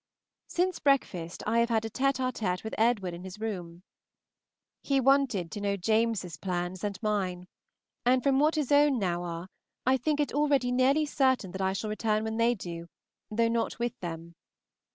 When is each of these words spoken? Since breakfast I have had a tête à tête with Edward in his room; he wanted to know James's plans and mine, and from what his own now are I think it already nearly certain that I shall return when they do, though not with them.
Since 0.47 0.79
breakfast 0.79 1.43
I 1.45 1.59
have 1.59 1.69
had 1.69 1.85
a 1.85 1.89
tête 1.91 2.17
à 2.19 2.33
tête 2.33 2.63
with 2.63 2.73
Edward 2.75 3.13
in 3.13 3.23
his 3.23 3.39
room; 3.39 3.83
he 4.81 4.99
wanted 4.99 5.51
to 5.51 5.61
know 5.61 5.77
James's 5.77 6.37
plans 6.37 6.83
and 6.83 6.97
mine, 7.03 7.45
and 8.03 8.23
from 8.23 8.39
what 8.39 8.55
his 8.55 8.71
own 8.71 8.97
now 8.97 9.21
are 9.21 9.47
I 9.85 9.97
think 9.97 10.19
it 10.19 10.33
already 10.33 10.71
nearly 10.71 11.05
certain 11.05 11.51
that 11.51 11.61
I 11.61 11.73
shall 11.73 11.91
return 11.91 12.23
when 12.23 12.37
they 12.37 12.55
do, 12.55 12.87
though 13.29 13.47
not 13.47 13.77
with 13.77 13.93
them. 13.99 14.33